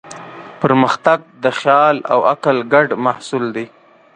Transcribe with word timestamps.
پرمختګ 0.61 1.19
د 1.43 1.45
خیال 1.59 1.95
او 2.13 2.19
عقل 2.31 2.57
ګډ 2.73 2.87
محصول 3.05 3.43
دی. 3.55 3.65